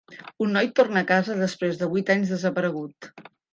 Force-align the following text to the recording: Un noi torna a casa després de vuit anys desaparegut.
Un 0.45 0.55
noi 0.57 0.69
torna 0.79 1.03
a 1.05 1.07
casa 1.11 1.37
després 1.43 1.79
de 1.83 1.91
vuit 1.93 2.11
anys 2.17 2.35
desaparegut. 2.37 3.13